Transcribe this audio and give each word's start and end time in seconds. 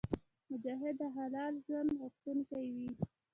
مجاهد 0.49 0.95
د 1.01 1.03
حلال 1.15 1.53
ژوند 1.65 1.89
غوښتونکی 1.99 2.65
وي. 2.75 2.89